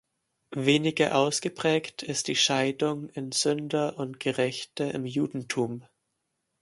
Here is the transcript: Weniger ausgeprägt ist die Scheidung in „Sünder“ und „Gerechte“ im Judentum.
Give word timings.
Weniger 0.55 1.15
ausgeprägt 1.15 2.01
ist 2.01 2.27
die 2.27 2.35
Scheidung 2.35 3.09
in 3.09 3.31
„Sünder“ 3.31 3.99
und 3.99 4.19
„Gerechte“ 4.19 4.85
im 4.85 5.05
Judentum. 5.05 5.85